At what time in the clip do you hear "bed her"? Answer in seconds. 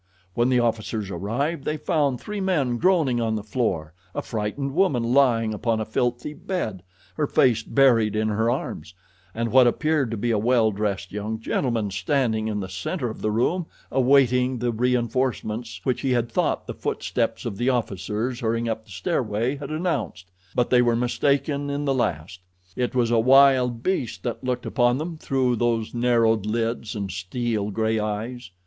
6.33-7.27